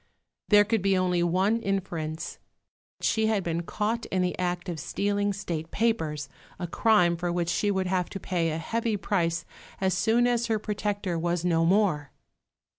[0.49, 2.39] There could be only one inference
[3.01, 6.27] she had been caught in the act of stealing State papers,
[6.57, 9.45] a crime for which she would have to pay a heavy price
[9.79, 12.11] as soon as her protector was no more!